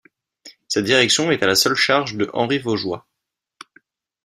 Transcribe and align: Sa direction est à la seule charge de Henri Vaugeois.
Sa 0.67 0.81
direction 0.81 1.29
est 1.29 1.43
à 1.43 1.45
la 1.45 1.53
seule 1.53 1.75
charge 1.75 2.15
de 2.15 2.27
Henri 2.33 2.57
Vaugeois. 2.57 3.05